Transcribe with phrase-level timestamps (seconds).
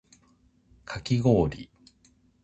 [0.83, 1.69] かきごおり